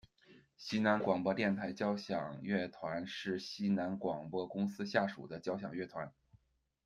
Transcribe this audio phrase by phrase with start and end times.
[0.57, 6.11] 西南广播电台交响乐团是西南广播公司下属的交响乐团。